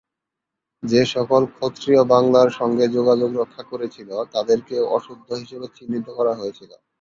[0.83, 6.71] যে সকল ক্ষত্রীয় বাংলার সঙ্গে যোগাযোগ রক্ষা করেছিলো, তাদেরকেও অশুদ্ধ হিসেবে চিহ্নিত করা হয়েছিল।